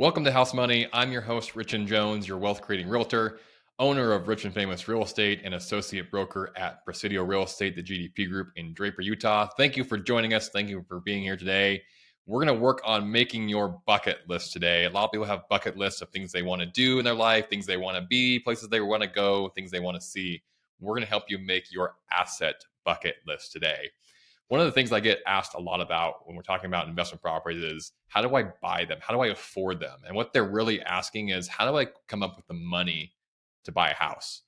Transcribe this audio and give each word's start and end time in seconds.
Welcome 0.00 0.24
to 0.24 0.32
House 0.32 0.54
Money. 0.54 0.88
I'm 0.94 1.12
your 1.12 1.20
host, 1.20 1.54
Richard 1.54 1.86
Jones, 1.86 2.26
your 2.26 2.38
wealth 2.38 2.62
creating 2.62 2.88
realtor, 2.88 3.38
owner 3.78 4.12
of 4.12 4.28
Rich 4.28 4.46
and 4.46 4.54
Famous 4.54 4.88
Real 4.88 5.02
Estate, 5.02 5.42
and 5.44 5.52
associate 5.52 6.10
broker 6.10 6.54
at 6.56 6.82
Presidio 6.86 7.22
Real 7.22 7.42
Estate, 7.42 7.76
the 7.76 7.82
GDP 7.82 8.26
Group 8.26 8.48
in 8.56 8.72
Draper, 8.72 9.02
Utah. 9.02 9.46
Thank 9.58 9.76
you 9.76 9.84
for 9.84 9.98
joining 9.98 10.32
us. 10.32 10.48
Thank 10.48 10.70
you 10.70 10.82
for 10.88 11.00
being 11.00 11.22
here 11.22 11.36
today. 11.36 11.82
We're 12.24 12.42
going 12.42 12.56
to 12.56 12.62
work 12.62 12.80
on 12.82 13.12
making 13.12 13.50
your 13.50 13.78
bucket 13.86 14.20
list 14.26 14.54
today. 14.54 14.86
A 14.86 14.90
lot 14.90 15.04
of 15.04 15.12
people 15.12 15.26
have 15.26 15.46
bucket 15.50 15.76
lists 15.76 16.00
of 16.00 16.08
things 16.08 16.32
they 16.32 16.40
want 16.40 16.62
to 16.62 16.66
do 16.66 16.98
in 16.98 17.04
their 17.04 17.12
life, 17.12 17.50
things 17.50 17.66
they 17.66 17.76
want 17.76 17.98
to 17.98 18.02
be, 18.02 18.38
places 18.38 18.70
they 18.70 18.80
want 18.80 19.02
to 19.02 19.06
go, 19.06 19.50
things 19.50 19.70
they 19.70 19.80
want 19.80 20.00
to 20.00 20.00
see. 20.00 20.42
We're 20.80 20.94
going 20.94 21.04
to 21.04 21.10
help 21.10 21.24
you 21.28 21.38
make 21.38 21.70
your 21.70 21.96
asset 22.10 22.64
bucket 22.86 23.16
list 23.26 23.52
today 23.52 23.90
one 24.50 24.58
of 24.58 24.66
the 24.66 24.72
things 24.72 24.90
I 24.90 24.98
get 24.98 25.20
asked 25.28 25.54
a 25.54 25.60
lot 25.60 25.80
about 25.80 26.26
when 26.26 26.34
we're 26.34 26.42
talking 26.42 26.66
about 26.66 26.88
investment 26.88 27.22
properties 27.22 27.62
is 27.62 27.92
how 28.08 28.20
do 28.20 28.34
I 28.34 28.46
buy 28.60 28.84
them? 28.84 28.98
How 29.00 29.14
do 29.14 29.20
I 29.20 29.28
afford 29.28 29.78
them? 29.78 30.00
And 30.04 30.16
what 30.16 30.32
they're 30.32 30.50
really 30.50 30.82
asking 30.82 31.28
is 31.28 31.46
how 31.46 31.70
do 31.70 31.78
I 31.78 31.86
come 32.08 32.24
up 32.24 32.36
with 32.36 32.48
the 32.48 32.54
money 32.54 33.12
to 33.64 33.70
buy 33.70 33.90
a 33.90 33.94
house, 33.94 34.42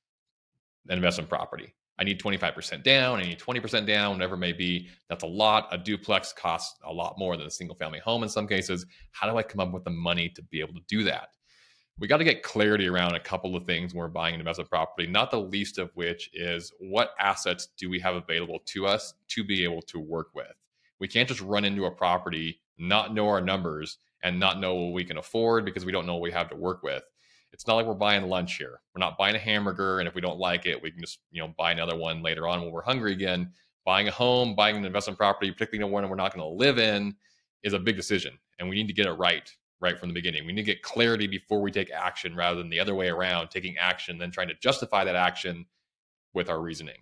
an 0.88 0.96
investment 0.96 1.30
property? 1.30 1.72
I 2.00 2.04
need 2.04 2.20
25% 2.20 2.82
down, 2.82 3.20
I 3.20 3.22
need 3.22 3.38
20% 3.38 3.86
down, 3.86 4.14
whatever 4.14 4.34
it 4.34 4.38
may 4.38 4.52
be. 4.52 4.88
That's 5.08 5.22
a 5.22 5.28
lot. 5.28 5.68
A 5.70 5.78
duplex 5.78 6.32
costs 6.32 6.80
a 6.84 6.92
lot 6.92 7.16
more 7.16 7.36
than 7.36 7.46
a 7.46 7.50
single 7.50 7.76
family 7.76 8.00
home 8.00 8.24
in 8.24 8.28
some 8.28 8.48
cases. 8.48 8.84
How 9.12 9.30
do 9.30 9.38
I 9.38 9.44
come 9.44 9.60
up 9.60 9.72
with 9.72 9.84
the 9.84 9.90
money 9.90 10.28
to 10.30 10.42
be 10.42 10.58
able 10.58 10.74
to 10.74 10.82
do 10.88 11.04
that? 11.04 11.28
We 11.98 12.08
got 12.08 12.18
to 12.18 12.24
get 12.24 12.42
clarity 12.42 12.88
around 12.88 13.14
a 13.14 13.20
couple 13.20 13.54
of 13.54 13.64
things 13.64 13.92
when 13.92 14.00
we're 14.00 14.08
buying 14.08 14.34
an 14.34 14.40
investment 14.40 14.70
property, 14.70 15.06
not 15.06 15.30
the 15.30 15.40
least 15.40 15.78
of 15.78 15.90
which 15.94 16.30
is 16.32 16.72
what 16.80 17.14
assets 17.18 17.68
do 17.76 17.90
we 17.90 18.00
have 18.00 18.14
available 18.14 18.60
to 18.66 18.86
us 18.86 19.14
to 19.28 19.44
be 19.44 19.62
able 19.62 19.82
to 19.82 20.00
work 20.00 20.28
with. 20.34 20.52
We 20.98 21.08
can't 21.08 21.28
just 21.28 21.40
run 21.40 21.64
into 21.64 21.84
a 21.84 21.90
property, 21.90 22.60
not 22.78 23.14
know 23.14 23.28
our 23.28 23.40
numbers, 23.40 23.98
and 24.22 24.38
not 24.38 24.60
know 24.60 24.74
what 24.74 24.92
we 24.92 25.04
can 25.04 25.18
afford 25.18 25.64
because 25.64 25.84
we 25.84 25.92
don't 25.92 26.06
know 26.06 26.14
what 26.14 26.22
we 26.22 26.32
have 26.32 26.48
to 26.50 26.56
work 26.56 26.82
with. 26.82 27.02
It's 27.52 27.66
not 27.66 27.74
like 27.74 27.86
we're 27.86 27.94
buying 27.94 28.26
lunch 28.28 28.56
here. 28.56 28.80
We're 28.94 29.00
not 29.00 29.18
buying 29.18 29.36
a 29.36 29.40
hamburger, 29.40 29.98
and 29.98 30.08
if 30.08 30.14
we 30.14 30.22
don't 30.22 30.38
like 30.38 30.64
it, 30.64 30.82
we 30.82 30.90
can 30.90 31.00
just 31.00 31.18
you 31.30 31.42
know 31.42 31.52
buy 31.58 31.72
another 31.72 31.96
one 31.96 32.22
later 32.22 32.48
on 32.48 32.62
when 32.62 32.70
we're 32.70 32.82
hungry 32.82 33.12
again. 33.12 33.52
Buying 33.84 34.08
a 34.08 34.12
home, 34.12 34.54
buying 34.54 34.76
an 34.76 34.84
investment 34.84 35.18
property, 35.18 35.50
particularly 35.50 35.90
one 35.92 36.08
we're 36.08 36.16
not 36.16 36.34
going 36.34 36.48
to 36.48 36.56
live 36.56 36.78
in, 36.78 37.14
is 37.62 37.74
a 37.74 37.78
big 37.78 37.96
decision, 37.96 38.38
and 38.58 38.68
we 38.68 38.76
need 38.76 38.86
to 38.86 38.94
get 38.94 39.06
it 39.06 39.12
right 39.12 39.50
right 39.82 39.98
from 39.98 40.08
the 40.08 40.14
beginning. 40.14 40.46
We 40.46 40.52
need 40.52 40.62
to 40.62 40.72
get 40.72 40.82
clarity 40.82 41.26
before 41.26 41.60
we 41.60 41.70
take 41.70 41.90
action 41.90 42.34
rather 42.34 42.56
than 42.56 42.70
the 42.70 42.80
other 42.80 42.94
way 42.94 43.08
around, 43.08 43.48
taking 43.48 43.76
action, 43.76 44.16
then 44.16 44.30
trying 44.30 44.48
to 44.48 44.54
justify 44.62 45.04
that 45.04 45.16
action 45.16 45.66
with 46.32 46.48
our 46.48 46.60
reasoning. 46.60 46.98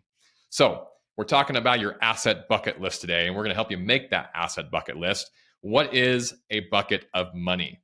So, 0.49 0.89
we're 1.17 1.25
talking 1.25 1.57
about 1.57 1.81
your 1.81 1.97
asset 2.01 2.49
bucket 2.49 2.81
list 2.81 3.03
today, 3.03 3.27
and 3.27 3.37
we're 3.37 3.43
going 3.43 3.51
to 3.51 3.57
help 3.57 3.71
you 3.71 3.77
make 3.77 4.09
that 4.11 4.31
asset 4.35 4.71
bucket 4.71 4.97
list. 4.97 5.31
What 5.61 5.95
is 5.95 6.33
a 6.49 6.61
bucket 6.71 7.07
of 7.13 7.35
money? 7.35 7.79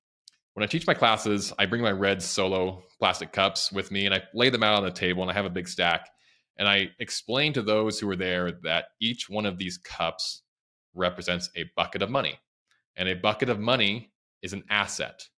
When 0.54 0.64
I 0.64 0.66
teach 0.66 0.86
my 0.86 0.94
classes, 0.94 1.52
I 1.58 1.66
bring 1.66 1.82
my 1.82 1.92
red 1.92 2.22
solo 2.22 2.82
plastic 2.98 3.30
cups 3.30 3.70
with 3.70 3.90
me 3.90 4.06
and 4.06 4.14
I 4.14 4.22
lay 4.32 4.48
them 4.48 4.62
out 4.62 4.76
on 4.76 4.84
the 4.84 4.90
table 4.90 5.20
and 5.20 5.30
I 5.30 5.34
have 5.34 5.44
a 5.44 5.50
big 5.50 5.68
stack. 5.68 6.08
And 6.58 6.66
I 6.66 6.88
explain 6.98 7.52
to 7.52 7.62
those 7.62 8.00
who 8.00 8.08
are 8.08 8.16
there 8.16 8.52
that 8.62 8.86
each 8.98 9.28
one 9.28 9.44
of 9.44 9.58
these 9.58 9.76
cups 9.76 10.40
represents 10.94 11.50
a 11.56 11.70
bucket 11.76 12.00
of 12.00 12.08
money. 12.08 12.38
And 12.96 13.06
a 13.06 13.14
bucket 13.14 13.50
of 13.50 13.60
money 13.60 14.12
is 14.42 14.52
an 14.52 14.64
asset. 14.70 15.28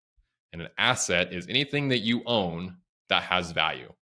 And 0.53 0.63
an 0.63 0.69
asset 0.79 1.33
is 1.33 1.47
anything 1.49 1.89
that 1.89 1.99
you 1.99 2.23
own 2.27 2.77
that 3.09 3.23
has 3.25 3.53
value. 3.53 3.93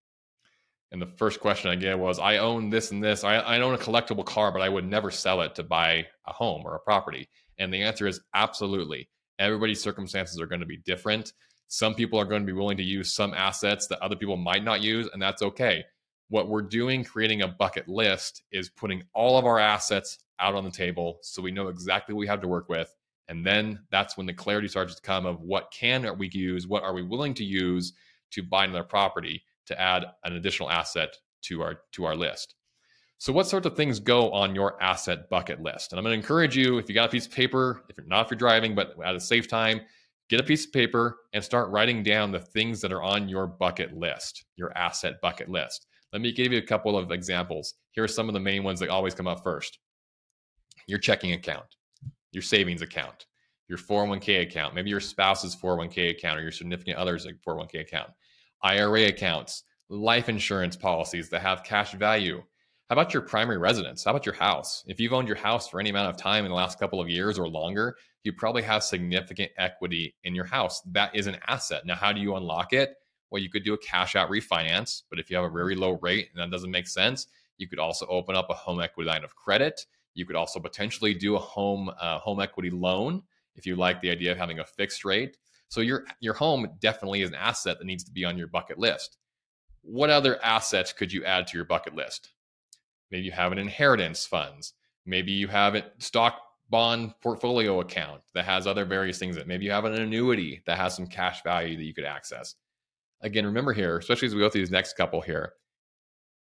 And 0.92 1.03
the 1.03 1.06
first 1.06 1.41
question 1.41 1.70
I 1.70 1.77
get 1.77 1.98
was 1.98 2.19
I 2.19 2.38
own 2.38 2.70
this 2.70 2.92
and 2.92 3.03
this. 3.03 3.25
I, 3.25 3.36
I 3.36 3.61
own 3.61 3.75
a 3.75 3.78
collectible 3.78 4.25
car, 4.25 4.53
but 4.53 4.62
I 4.62 4.69
would 4.69 4.84
never 4.88 5.11
sell 5.11 5.42
it 5.42 5.55
to 5.56 5.64
buy 5.64 6.06
a 6.27 6.33
home 6.33 6.62
or 6.64 6.75
a 6.75 6.80
property. 6.80 7.28
And 7.58 7.72
the 7.72 7.83
answer 7.83 8.06
is 8.06 8.20
absolutely. 8.34 9.08
Everybody's 9.38 9.83
circumstances 9.83 10.41
are 10.41 10.47
going 10.47 10.61
to 10.61 10.66
be 10.66 10.78
different. 10.78 11.33
Some 11.69 11.94
people 11.94 12.20
are 12.20 12.25
going 12.25 12.42
to 12.42 12.47
be 12.47 12.53
willing 12.53 12.77
to 12.77 12.84
use 12.84 13.12
some 13.12 13.34
assets 13.34 13.88
that 13.88 14.00
other 14.00 14.16
people 14.16 14.36
might 14.36 14.62
not 14.62 14.81
use, 14.81 15.08
and 15.12 15.20
that's 15.20 15.42
okay. 15.42 15.84
What 16.28 16.48
we're 16.48 16.62
doing, 16.62 17.03
creating 17.03 17.42
a 17.42 17.48
bucket 17.48 17.88
list, 17.88 18.43
is 18.53 18.70
putting 18.70 19.03
all 19.15 19.37
of 19.37 19.44
our 19.44 19.59
assets 19.59 20.19
out 20.38 20.54
on 20.54 20.65
the 20.65 20.70
table 20.70 21.19
so 21.22 21.43
we 21.43 21.50
know 21.50 21.69
exactly 21.69 22.15
what 22.15 22.20
we 22.20 22.26
have 22.28 22.41
to 22.43 22.49
work 22.49 22.69
with 22.69 22.94
and 23.28 23.44
then 23.44 23.81
that's 23.91 24.16
when 24.16 24.26
the 24.26 24.32
clarity 24.32 24.69
starts 24.69 24.94
to 24.94 25.03
come 25.03 25.26
of 25.26 25.41
what 25.41 25.72
can 25.72 26.16
we 26.19 26.31
use, 26.32 26.66
what 26.66 26.82
are 26.82 26.94
we 26.94 27.03
willing 27.03 27.34
to 27.34 27.44
use 27.44 27.92
to 28.32 28.42
buy 28.42 28.64
another 28.64 28.84
property 28.84 29.42
to 29.66 29.81
add 29.81 30.04
an 30.25 30.34
additional 30.34 30.70
asset 30.70 31.16
to 31.42 31.62
our 31.62 31.81
to 31.92 32.04
our 32.04 32.16
list. 32.16 32.54
So 33.19 33.32
what 33.32 33.47
sorts 33.47 33.66
of 33.66 33.76
things 33.76 33.98
go 33.98 34.31
on 34.32 34.54
your 34.54 34.81
asset 34.82 35.31
bucket 35.31 35.62
list? 35.62 35.92
And 35.92 35.98
I'm 35.98 36.04
going 36.04 36.12
to 36.12 36.22
encourage 36.22 36.56
you, 36.56 36.76
if 36.78 36.88
you 36.88 36.94
got 36.94 37.09
a 37.09 37.12
piece 37.12 37.26
of 37.26 37.32
paper, 37.32 37.82
if 37.88 37.97
you're 37.97 38.06
not 38.06 38.26
if 38.26 38.31
you're 38.31 38.38
driving, 38.38 38.75
but 38.75 38.94
at 39.03 39.16
a 39.16 39.20
safe 39.20 39.48
time, 39.48 39.81
get 40.28 40.38
a 40.38 40.44
piece 40.44 40.66
of 40.66 40.72
paper 40.72 41.16
and 41.32 41.43
start 41.43 41.70
writing 41.70 42.03
down 42.03 42.31
the 42.31 42.41
things 42.41 42.81
that 42.82 42.93
are 42.93 43.03
on 43.03 43.28
your 43.28 43.47
bucket 43.47 43.97
list, 43.97 44.44
your 44.56 44.76
asset 44.76 45.14
bucket 45.22 45.48
list. 45.48 45.87
Let 46.12 46.20
me 46.20 46.31
give 46.31 46.53
you 46.53 46.58
a 46.58 46.62
couple 46.62 46.97
of 46.97 47.10
examples. 47.10 47.75
Here 47.93 48.04
are 48.04 48.08
some 48.08 48.28
of 48.28 48.34
the 48.34 48.41
main 48.41 48.62
ones 48.62 48.81
that 48.81 48.91
always 48.91 49.14
come 49.14 49.26
up 49.26 49.43
first. 49.43 49.78
Your 50.87 50.98
checking 50.98 51.32
account 51.32 51.75
your 52.36 52.42
savings 52.42 52.82
account, 52.82 53.24
your 53.66 53.78
401k 53.78 54.42
account, 54.42 54.74
maybe 54.74 54.91
your 54.91 55.00
spouse's 55.00 55.56
401k 55.56 56.10
account 56.10 56.38
or 56.38 56.42
your 56.42 56.52
significant 56.52 56.98
other's 56.98 57.26
401k 57.26 57.80
account, 57.80 58.10
IRA 58.62 59.04
accounts, 59.06 59.64
life 59.88 60.28
insurance 60.28 60.76
policies 60.76 61.30
that 61.30 61.41
have 61.41 61.64
cash 61.64 61.94
value. 61.94 62.42
How 62.91 62.92
about 62.92 63.14
your 63.14 63.22
primary 63.22 63.56
residence? 63.56 64.04
How 64.04 64.10
about 64.10 64.26
your 64.26 64.34
house? 64.34 64.84
If 64.86 65.00
you've 65.00 65.14
owned 65.14 65.28
your 65.28 65.38
house 65.38 65.66
for 65.66 65.80
any 65.80 65.88
amount 65.88 66.10
of 66.10 66.19
time 66.19 66.44
in 66.44 66.50
the 66.50 66.56
last 66.56 66.78
couple 66.78 67.00
of 67.00 67.08
years 67.08 67.38
or 67.38 67.48
longer, 67.48 67.96
you 68.22 68.34
probably 68.34 68.62
have 68.62 68.84
significant 68.84 69.50
equity 69.56 70.14
in 70.25 70.34
your 70.34 70.44
house. 70.44 70.82
That 70.92 71.16
is 71.16 71.26
an 71.26 71.38
asset. 71.46 71.86
Now, 71.86 71.94
how 71.94 72.12
do 72.12 72.20
you 72.20 72.36
unlock 72.36 72.75
it? 72.75 72.96
Well, 73.30 73.42
you 73.42 73.48
could 73.48 73.64
do 73.64 73.72
a 73.72 73.78
cash 73.78 74.14
out 74.14 74.30
refinance, 74.30 75.04
but 75.08 75.19
if 75.19 75.30
you 75.30 75.36
have 75.36 75.46
a 75.46 75.50
very 75.50 75.75
low 75.75 75.98
rate 76.02 76.28
and 76.34 76.42
that 76.42 76.54
doesn't 76.54 76.70
make 76.70 76.86
sense, 76.86 77.28
you 77.56 77.66
could 77.66 77.78
also 77.78 78.06
open 78.08 78.36
up 78.36 78.50
a 78.50 78.54
home 78.54 78.82
equity 78.82 79.08
line 79.08 79.25
of 79.25 79.34
credit 79.34 79.86
you 80.16 80.25
could 80.25 80.34
also 80.34 80.59
potentially 80.59 81.15
do 81.15 81.37
a 81.37 81.38
home 81.38 81.91
uh, 82.00 82.19
home 82.19 82.41
equity 82.41 82.71
loan 82.71 83.22
if 83.54 83.66
you 83.66 83.77
like 83.77 84.00
the 84.00 84.10
idea 84.10 84.32
of 84.32 84.38
having 84.38 84.59
a 84.59 84.65
fixed 84.65 85.04
rate. 85.04 85.37
So 85.69 85.81
your 85.81 86.04
your 86.21 86.34
home 86.34 86.66
definitely 86.81 87.22
is 87.22 87.28
an 87.28 87.37
asset 87.37 87.78
that 87.78 87.84
needs 87.84 88.03
to 88.04 88.10
be 88.10 88.25
on 88.25 88.38
your 88.38 88.49
bucket 88.49 88.78
list. 88.78 89.19
What 89.82 90.10
other 90.10 90.43
assets 90.43 90.93
could 90.93 91.12
you 91.12 91.25
add 91.25 91.47
to 91.49 91.59
your 91.59 91.66
bucket 91.66 91.94
list? 91.94 92.31
Maybe 93.10 93.25
you 93.25 93.32
have 93.32 93.53
an 93.53 93.59
inheritance 93.59 94.26
funds. 94.26 94.72
Maybe 95.05 95.32
you 95.32 95.49
have 95.49 95.75
a 95.75 95.84
stock 95.99 96.41
bond 96.71 97.15
portfolio 97.22 97.81
account 97.81 98.22
that 98.34 98.47
has 98.47 98.66
other 98.66 98.84
various 98.84 99.19
things 99.19 99.37
that 99.37 99.47
maybe 99.47 99.66
you 99.66 99.71
have 99.71 99.84
an 99.84 99.94
annuity 99.94 100.62
that 100.66 100.78
has 100.78 100.97
some 100.97 101.06
cash 101.06 101.43
value 101.44 101.76
that 101.76 101.84
you 101.84 101.94
could 101.94 102.05
access. 102.05 102.56
Again, 103.21 103.47
remember 103.47 103.72
here, 103.72 103.99
especially 103.99 104.26
as 104.26 104.34
we 104.34 104.41
go 104.41 104.49
through 104.49 104.62
these 104.62 104.71
next 104.71 104.97
couple 104.97 105.21
here, 105.21 105.53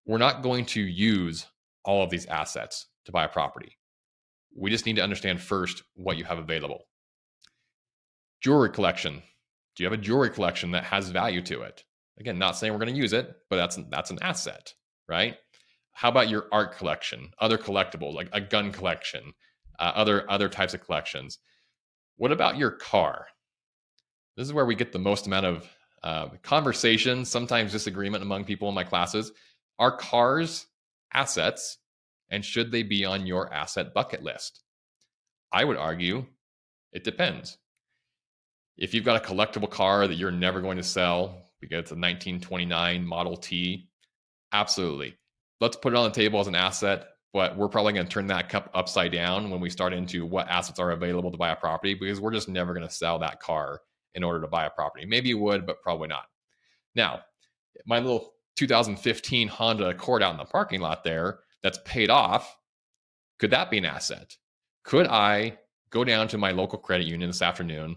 we're 0.06 0.18
not 0.18 0.42
going 0.42 0.66
to 0.66 0.82
use 0.82 1.46
all 1.84 2.04
of 2.04 2.10
these 2.10 2.26
assets 2.26 2.88
to 3.06 3.12
buy 3.12 3.26
a 3.26 3.30
property. 3.30 3.78
We 4.56 4.70
just 4.72 4.86
need 4.86 4.96
to 4.98 5.04
understand 5.04 5.42
first 5.42 5.84
what 5.96 6.18
you 6.18 6.24
have 6.24 6.38
available. 6.38 6.86
Jewelry 8.42 8.70
collection. 8.70 9.22
Do 9.76 9.84
you 9.84 9.90
have 9.90 10.00
a 10.00 10.02
jewelry 10.02 10.30
collection 10.30 10.72
that 10.72 10.86
has 10.86 11.10
value 11.10 11.42
to 11.44 11.62
it? 11.62 11.84
Again, 12.20 12.38
not 12.38 12.56
saying 12.56 12.72
we're 12.72 12.80
going 12.80 12.94
to 12.94 13.02
use 13.02 13.14
it, 13.14 13.36
but 13.50 13.58
that's 13.58 13.78
that's 13.90 14.12
an 14.12 14.20
asset, 14.22 14.74
right? 15.10 15.36
How 15.92 16.10
about 16.10 16.30
your 16.30 16.46
art 16.52 16.78
collection, 16.78 17.32
other 17.40 17.58
collectibles 17.58 18.14
like 18.14 18.30
a 18.32 18.42
gun 18.42 18.72
collection, 18.72 19.34
uh, 19.80 19.92
other 19.96 20.30
other 20.32 20.48
types 20.48 20.74
of 20.74 20.84
collections? 20.86 21.40
What 22.18 22.32
about 22.32 22.58
your 22.58 22.72
car? 22.72 23.28
This 24.38 24.48
is 24.48 24.54
where 24.54 24.66
we 24.66 24.76
get 24.76 24.94
the 24.94 25.00
most 25.00 25.28
amount 25.28 25.46
of 25.46 25.70
uh, 26.04 26.30
conversation, 26.44 27.26
sometimes 27.26 27.72
disagreement 27.72 28.24
among 28.24 28.46
people 28.46 28.70
in 28.70 28.76
my 28.76 28.84
classes. 28.84 29.32
Are 29.80 29.98
cars 29.98 30.68
assets 31.14 31.78
and 32.30 32.44
should 32.44 32.72
they 32.72 32.84
be 32.84 33.06
on 33.06 33.26
your 33.26 33.54
asset 33.54 33.94
bucket 33.94 34.24
list? 34.24 34.62
I 35.52 35.64
would 35.64 35.78
argue 35.78 36.26
it 36.92 37.04
depends. 37.04 37.58
If 38.78 38.94
you've 38.94 39.06
got 39.06 39.24
a 39.24 39.28
collectible 39.28 39.70
car 39.70 40.08
that 40.08 40.16
you're 40.16 40.32
never 40.32 40.62
going 40.62 40.78
to 40.78 40.84
sell 40.84 41.52
because 41.62 41.80
it's 41.80 41.92
a 41.92 41.96
1929 41.96 43.06
Model 43.06 43.38
T, 43.38 43.90
absolutely. 44.52 45.16
Let's 45.62 45.78
put 45.78 45.94
it 45.94 45.98
on 45.98 46.06
the 46.06 46.16
table 46.16 46.40
as 46.40 46.48
an 46.48 46.56
asset, 46.56 47.08
but 47.34 47.56
we're 47.58 47.70
probably 47.70 47.94
going 47.94 48.06
to 48.06 48.12
turn 48.12 48.28
that 48.28 48.50
cup 48.50 48.70
upside 48.74 49.12
down 49.12 49.50
when 49.50 49.62
we 49.62 49.70
start 49.70 49.94
into 49.94 50.26
what 50.26 50.50
assets 50.50 50.80
are 50.80 50.92
available 50.92 51.32
to 51.32 51.38
buy 51.38 51.52
a 51.52 51.56
property 51.56 51.94
because 51.94 52.20
we're 52.20 52.34
just 52.34 52.50
never 52.50 52.74
going 52.74 52.88
to 52.88 52.94
sell 52.94 53.20
that 53.20 53.40
car 53.40 53.82
in 54.14 54.24
order 54.24 54.42
to 54.42 54.48
buy 54.48 54.66
a 54.66 54.70
property. 54.70 55.06
Maybe 55.06 55.30
you 55.30 55.38
would, 55.40 55.66
but 55.66 55.82
probably 55.82 56.08
not. 56.08 56.26
Now, 56.96 57.22
my 57.86 58.00
little 58.00 58.34
2015 58.56 59.48
Honda 59.48 59.90
Accord 59.90 60.24
out 60.24 60.32
in 60.32 60.38
the 60.38 60.46
parking 60.46 60.82
lot 60.82 61.04
there, 61.04 61.40
that's 61.66 61.80
paid 61.84 62.12
off, 62.12 62.60
could 63.40 63.50
that 63.50 63.72
be 63.72 63.80
an 63.80 63.86
asset? 63.86 64.38
Could 64.84 65.08
I 65.08 65.58
go 65.90 66.04
down 66.04 66.28
to 66.28 66.38
my 66.38 66.52
local 66.52 66.78
credit 66.78 67.08
union 67.08 67.28
this 67.28 67.42
afternoon 67.42 67.96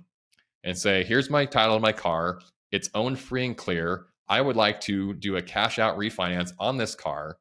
and 0.64 0.76
say, 0.76 1.04
here's 1.04 1.28
my 1.28 1.44
title 1.44 1.76
of 1.76 1.82
my 1.82 1.92
car, 1.92 2.40
it's 2.72 2.88
owned 2.94 3.18
free 3.18 3.44
and 3.44 3.54
clear. 3.54 4.06
I 4.26 4.40
would 4.40 4.56
like 4.56 4.80
to 4.82 5.12
do 5.12 5.36
a 5.36 5.42
cash 5.42 5.78
out 5.78 5.98
refinance 5.98 6.52
on 6.58 6.78
this 6.78 6.94
car. 6.94 7.36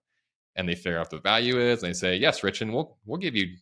And 0.57 0.67
they 0.67 0.75
figure 0.75 0.99
out 0.99 1.09
the 1.09 1.19
value 1.19 1.61
is 1.61 1.81
and 1.81 1.91
they 1.91 1.97
say, 1.97 2.17
yes, 2.17 2.43
Rich, 2.43 2.61
and 2.61 2.73
we'll 2.73 2.97
we'll 3.05 3.19
give 3.19 3.35
you 3.35 3.55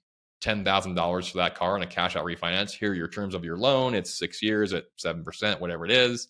$10,000 0.43 1.31
for 1.31 1.37
that 1.37 1.53
car 1.53 1.75
on 1.75 1.83
a 1.83 1.87
cash 1.87 2.15
out 2.15 2.25
refinance. 2.25 2.71
Here 2.71 2.93
are 2.93 2.95
your 2.95 3.07
terms 3.07 3.35
of 3.35 3.45
your 3.45 3.57
loan. 3.57 3.93
It's 3.93 4.17
six 4.17 4.41
years 4.41 4.73
at 4.73 4.85
7%, 4.97 5.59
whatever 5.59 5.85
it 5.85 5.91
is. 5.91 6.29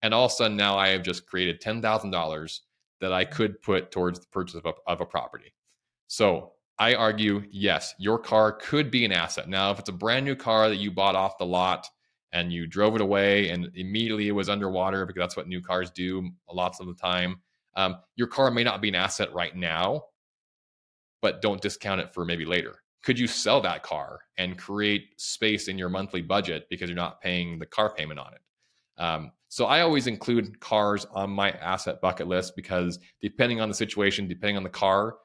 And 0.00 0.14
all 0.14 0.24
of 0.24 0.30
a 0.30 0.34
sudden, 0.34 0.56
now 0.56 0.78
I 0.78 0.88
have 0.88 1.02
just 1.02 1.26
created 1.26 1.60
$10,000 1.60 2.60
that 3.02 3.12
I 3.12 3.26
could 3.26 3.60
put 3.60 3.90
towards 3.90 4.20
the 4.20 4.26
purchase 4.28 4.54
of 4.54 4.64
a, 4.64 4.72
of 4.86 5.02
a 5.02 5.06
property. 5.06 5.52
So 6.08 6.52
I 6.78 6.94
argue, 6.94 7.42
yes, 7.50 7.94
your 7.98 8.18
car 8.18 8.52
could 8.52 8.90
be 8.90 9.04
an 9.04 9.12
asset. 9.12 9.48
Now, 9.48 9.70
if 9.70 9.78
it's 9.78 9.88
a 9.88 9.92
brand 9.92 10.24
new 10.24 10.36
car 10.36 10.68
that 10.68 10.76
you 10.76 10.90
bought 10.90 11.16
off 11.16 11.38
the 11.38 11.46
lot 11.46 11.86
and 12.32 12.52
you 12.52 12.66
drove 12.66 12.94
it 12.94 13.00
away 13.00 13.48
and 13.50 13.70
immediately 13.74 14.28
it 14.28 14.32
was 14.32 14.48
underwater 14.48 15.06
because 15.06 15.20
that's 15.20 15.36
what 15.36 15.48
new 15.48 15.62
cars 15.62 15.90
do 15.90 16.28
lots 16.52 16.80
of 16.80 16.86
the 16.86 16.94
time, 16.94 17.40
um, 17.76 17.96
your 18.16 18.28
car 18.28 18.50
may 18.50 18.64
not 18.64 18.82
be 18.82 18.88
an 18.88 18.94
asset 18.94 19.32
right 19.32 19.56
now, 19.56 20.02
but 21.22 21.40
don't 21.40 21.60
discount 21.60 22.00
it 22.00 22.12
for 22.12 22.24
maybe 22.24 22.44
later. 22.44 22.82
Could 23.02 23.18
you 23.18 23.26
sell 23.26 23.60
that 23.62 23.82
car 23.82 24.20
and 24.36 24.58
create 24.58 25.08
space 25.16 25.68
in 25.68 25.78
your 25.78 25.88
monthly 25.88 26.22
budget 26.22 26.66
because 26.68 26.90
you're 26.90 26.96
not 26.96 27.20
paying 27.20 27.58
the 27.58 27.66
car 27.66 27.94
payment 27.94 28.18
on 28.18 28.32
it? 28.34 28.40
Um, 28.98 29.32
so 29.48 29.66
I 29.66 29.80
always 29.80 30.06
include 30.06 30.58
cars 30.60 31.06
on 31.12 31.30
my 31.30 31.52
asset 31.52 32.00
bucket 32.00 32.26
list 32.26 32.56
because 32.56 32.98
depending 33.20 33.60
on 33.60 33.68
the 33.68 33.74
situation, 33.74 34.26
depending 34.26 34.56
on 34.56 34.62
the 34.62 34.68
car, 34.68 35.16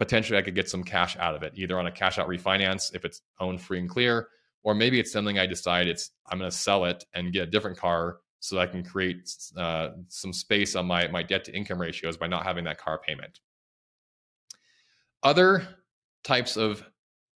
potentially 0.00 0.38
I 0.38 0.42
could 0.42 0.54
get 0.54 0.68
some 0.68 0.82
cash 0.82 1.18
out 1.18 1.34
of 1.34 1.42
it, 1.42 1.52
either 1.54 1.78
on 1.78 1.86
a 1.86 1.92
cash 1.92 2.18
out 2.18 2.26
refinance 2.26 2.94
if 2.94 3.04
it's 3.04 3.20
owned 3.38 3.60
free 3.60 3.78
and 3.78 3.88
clear, 3.88 4.28
or 4.62 4.74
maybe 4.74 4.98
it's 4.98 5.12
something 5.12 5.38
I 5.38 5.46
decide 5.46 5.88
it's 5.88 6.12
I'm 6.30 6.38
going 6.38 6.50
to 6.50 6.56
sell 6.56 6.86
it 6.86 7.04
and 7.12 7.34
get 7.34 7.48
a 7.48 7.50
different 7.50 7.76
car 7.76 8.16
so 8.40 8.58
I 8.58 8.66
can 8.66 8.82
create 8.82 9.30
uh, 9.58 9.90
some 10.08 10.32
space 10.32 10.74
on 10.74 10.86
my 10.86 11.06
my 11.08 11.22
debt 11.22 11.44
to 11.44 11.54
income 11.54 11.78
ratios 11.78 12.16
by 12.16 12.28
not 12.28 12.44
having 12.44 12.64
that 12.64 12.78
car 12.78 12.98
payment. 13.06 13.40
Other 15.22 15.68
types 16.24 16.56
of 16.56 16.82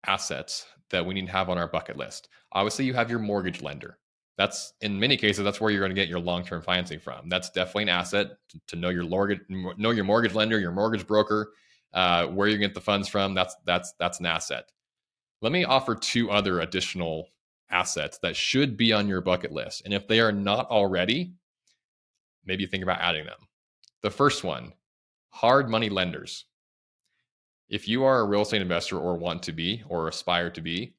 assets 0.07 0.67
that 0.91 1.05
we 1.05 1.15
need 1.15 1.27
to 1.27 1.33
have 1.33 1.49
on 1.49 1.57
our 1.57 1.69
bucket 1.69 1.97
list. 1.97 2.29
Obviously, 2.53 2.85
you 2.85 2.93
have 2.93 3.09
your 3.09 3.21
mortgage 3.21 3.63
lender. 3.63 3.97
That's 4.37 4.75
in 4.83 5.01
many 5.01 5.17
cases 5.17 5.45
that's 5.45 5.63
where 5.63 5.71
you're 5.71 5.81
going 5.81 5.95
to 5.95 6.01
get 6.01 6.09
your 6.09 6.21
long-term 6.21 6.61
financing 6.61 7.01
from. 7.01 7.31
That's 7.31 7.49
definitely 7.49 7.85
an 7.85 7.89
asset 7.91 8.33
to, 8.51 8.61
to 8.67 8.77
know 8.77 8.91
your 8.91 9.05
mortgage 9.05 9.41
know 9.49 9.93
your 9.93 10.05
mortgage 10.05 10.35
lender, 10.35 10.59
your 10.59 10.73
mortgage 10.73 11.07
broker 11.07 11.53
uh, 11.93 12.27
where 12.27 12.49
you 12.49 12.59
get 12.59 12.75
the 12.75 12.81
funds 12.81 13.09
from. 13.09 13.35
That's 13.35 13.57
that's 13.65 13.93
that's 13.99 14.21
an 14.21 14.27
asset. 14.27 14.71
Let 15.43 15.53
me 15.53 15.65
offer 15.65 15.95
two 15.95 16.31
other 16.31 16.61
additional 16.61 17.29
assets 17.71 18.19
that 18.19 18.37
should 18.37 18.77
be 18.77 18.93
on 18.93 19.09
your 19.09 19.21
bucket 19.21 19.53
list, 19.53 19.83
and 19.85 19.95
if 19.95 20.07
they 20.07 20.21
are 20.21 20.33
not 20.33 20.69
already, 20.71 21.35
maybe 22.45 22.67
think 22.67 22.83
about 22.83 23.01
adding 23.01 23.27
them. 23.27 23.39
The 24.03 24.11
first 24.11 24.45
one, 24.45 24.73
hard 25.31 25.69
money 25.69 25.89
lenders. 25.89 26.47
If 27.69 27.87
you 27.87 28.05
are 28.05 28.21
a 28.21 28.25
real 28.25 28.43
estate 28.43 28.63
investor 28.63 28.99
or 28.99 29.17
want 29.17 29.43
to 29.45 29.53
be 29.53 29.83
or 29.89 30.09
aspire 30.09 30.51
to 30.51 30.61
be, 30.61 30.95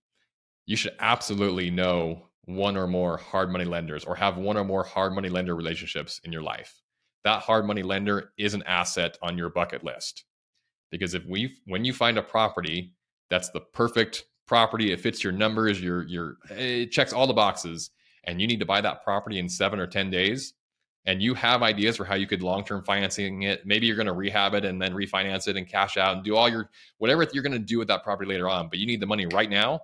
you 0.66 0.78
should 0.78 0.96
absolutely 1.00 1.70
know 1.70 2.28
one 2.46 2.78
or 2.78 2.88
more 2.88 3.18
hard 3.18 3.52
money 3.52 3.66
lenders 3.66 4.06
or 4.06 4.16
have 4.16 4.38
one 4.38 4.58
or 4.58 4.64
more 4.64 4.84
hard 4.84 5.14
money 5.14 5.30
lender 5.30 5.56
relationships 5.56 6.22
in 6.24 6.32
your 6.32 6.42
life. 6.42 6.82
That 7.24 7.42
hard 7.42 7.66
money 7.66 7.84
lender 7.84 8.32
is 8.38 8.54
an 8.54 8.64
asset 8.64 9.18
on 9.22 9.38
your 9.38 9.50
bucket 9.50 9.84
list 9.84 10.24
because 10.92 11.14
if 11.14 11.26
we 11.26 11.58
when 11.66 11.84
you 11.86 11.94
find 11.94 12.18
a 12.18 12.24
property 12.24 12.94
that's 13.30 13.50
the 13.50 13.60
perfect 13.60 14.26
property 14.48 14.92
it 14.92 15.00
fits 15.00 15.24
your 15.24 15.34
numbers 15.34 15.82
your 15.82 16.04
your 16.08 16.38
it 16.50 16.92
checks 16.92 17.14
all 17.14 17.28
the 17.28 17.34
boxes 17.34 17.92
and 18.26 18.40
you 18.40 18.48
need 18.48 18.60
to 18.60 18.66
buy 18.66 18.82
that 18.82 19.04
property 19.04 19.40
in 19.40 19.50
7 19.50 19.80
or 19.80 19.88
10 19.88 20.10
days 20.10 20.54
and 21.06 21.22
you 21.22 21.34
have 21.34 21.64
ideas 21.64 21.98
for 21.98 22.06
how 22.06 22.14
you 22.14 22.28
could 22.28 22.44
long-term 22.44 22.84
financing 22.84 23.44
it 23.44 23.66
maybe 23.66 23.88
you're 23.88 23.96
going 23.96 24.06
to 24.06 24.14
rehab 24.14 24.54
it 24.54 24.66
and 24.66 24.82
then 24.82 24.94
refinance 24.94 25.48
it 25.48 25.58
and 25.58 25.68
cash 25.68 25.98
out 25.98 26.16
and 26.16 26.26
do 26.26 26.36
all 26.36 26.50
your 26.50 26.70
whatever 26.98 27.26
you're 27.34 27.44
going 27.44 27.52
to 27.52 27.60
do 27.60 27.80
with 27.80 27.88
that 27.88 28.04
property 28.04 28.30
later 28.30 28.50
on 28.50 28.68
but 28.70 28.78
you 28.78 28.86
need 28.86 29.00
the 29.00 29.08
money 29.08 29.26
right 29.28 29.50
now 29.50 29.80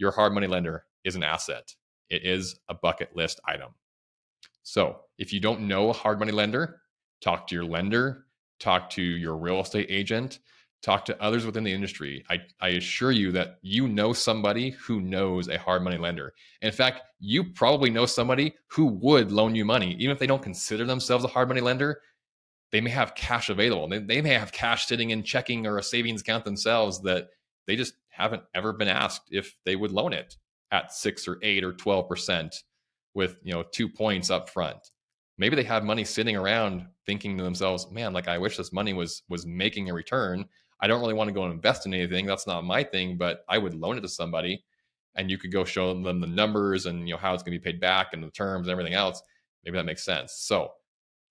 your 0.00 0.10
hard 0.10 0.32
money 0.32 0.46
lender 0.46 0.86
is 1.04 1.14
an 1.14 1.22
asset. 1.22 1.74
It 2.08 2.24
is 2.24 2.58
a 2.68 2.74
bucket 2.74 3.14
list 3.14 3.38
item. 3.46 3.74
So 4.62 5.00
if 5.18 5.32
you 5.32 5.40
don't 5.40 5.68
know 5.68 5.90
a 5.90 5.92
hard 5.92 6.18
money 6.18 6.32
lender 6.32 6.80
talk 7.20 7.46
to 7.46 7.54
your 7.54 7.64
lender 7.64 8.24
talk 8.60 8.90
to 8.90 9.02
your 9.02 9.36
real 9.36 9.60
estate 9.60 9.86
agent, 9.88 10.38
talk 10.82 11.04
to 11.06 11.22
others 11.22 11.44
within 11.44 11.64
the 11.64 11.72
industry. 11.72 12.24
I, 12.30 12.38
I 12.60 12.68
assure 12.70 13.10
you 13.10 13.32
that 13.32 13.58
you 13.62 13.88
know 13.88 14.12
somebody 14.12 14.70
who 14.70 15.00
knows 15.00 15.48
a 15.48 15.58
hard 15.58 15.82
money 15.82 15.98
lender. 15.98 16.32
In 16.62 16.72
fact, 16.72 17.02
you 17.18 17.44
probably 17.52 17.90
know 17.90 18.06
somebody 18.06 18.54
who 18.68 18.86
would 18.86 19.32
loan 19.32 19.54
you 19.54 19.64
money, 19.64 19.94
even 19.94 20.10
if 20.10 20.18
they 20.18 20.26
don't 20.26 20.42
consider 20.42 20.84
themselves 20.84 21.24
a 21.24 21.28
hard 21.28 21.48
money 21.48 21.60
lender. 21.60 22.00
They 22.72 22.80
may 22.80 22.90
have 22.90 23.16
cash 23.16 23.50
available. 23.50 23.88
They, 23.88 23.98
they 23.98 24.22
may 24.22 24.34
have 24.34 24.52
cash 24.52 24.86
sitting 24.86 25.10
in 25.10 25.24
checking 25.24 25.66
or 25.66 25.78
a 25.78 25.82
savings 25.82 26.20
account 26.20 26.44
themselves 26.44 27.02
that 27.02 27.28
they 27.66 27.74
just 27.74 27.94
haven't 28.08 28.42
ever 28.54 28.72
been 28.72 28.88
asked 28.88 29.22
if 29.30 29.56
they 29.64 29.74
would 29.74 29.90
loan 29.90 30.12
it 30.12 30.36
at 30.70 30.92
six 30.92 31.26
or 31.26 31.38
eight 31.42 31.64
or 31.64 31.72
12% 31.72 32.54
with, 33.12 33.38
you 33.42 33.52
know, 33.52 33.64
two 33.72 33.88
points 33.88 34.30
up 34.30 34.48
front 34.48 34.78
maybe 35.40 35.56
they 35.56 35.64
have 35.64 35.82
money 35.82 36.04
sitting 36.04 36.36
around 36.36 36.86
thinking 37.06 37.36
to 37.36 37.42
themselves 37.42 37.90
man 37.90 38.12
like 38.12 38.28
i 38.28 38.38
wish 38.38 38.56
this 38.56 38.72
money 38.72 38.92
was 38.92 39.22
was 39.28 39.44
making 39.46 39.90
a 39.90 39.94
return. 39.94 40.44
I 40.82 40.86
don't 40.86 41.00
really 41.00 41.14
want 41.14 41.28
to 41.28 41.34
go 41.34 41.44
and 41.44 41.52
invest 41.52 41.84
in 41.84 41.92
anything. 41.92 42.24
That's 42.24 42.46
not 42.46 42.64
my 42.64 42.84
thing 42.84 43.16
but 43.16 43.44
i 43.48 43.58
would 43.58 43.74
loan 43.74 43.98
it 43.98 44.02
to 44.02 44.08
somebody. 44.08 44.62
And 45.16 45.28
you 45.28 45.38
could 45.38 45.50
go 45.50 45.64
show 45.64 45.92
them 45.92 46.20
the 46.20 46.26
numbers 46.26 46.86
and 46.86 47.08
you 47.08 47.14
know 47.14 47.20
how 47.20 47.34
it's 47.34 47.42
going 47.42 47.52
to 47.52 47.58
be 47.58 47.72
paid 47.72 47.80
back 47.80 48.08
and 48.12 48.22
the 48.22 48.30
terms 48.30 48.68
and 48.68 48.72
everything 48.72 48.94
else. 48.94 49.20
Maybe 49.64 49.76
that 49.76 49.84
makes 49.84 50.04
sense. 50.04 50.34
So 50.34 50.70